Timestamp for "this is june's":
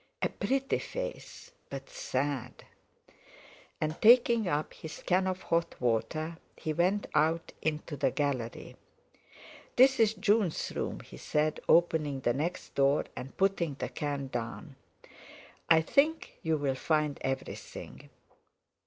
9.75-10.71